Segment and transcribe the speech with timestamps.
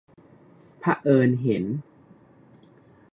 [0.79, 1.63] เผอิญเห็น